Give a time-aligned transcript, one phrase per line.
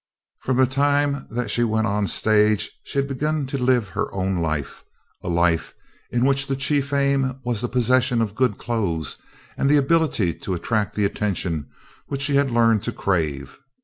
[0.45, 4.11] '"From the time that she went on the stage she had begun to live her
[4.11, 4.83] own life,
[5.21, 5.75] a life
[6.09, 9.21] in which the chief aim was the possession of good clothes
[9.55, 11.69] and the ability to attract the attention
[12.07, 13.59] which she had learned to crave.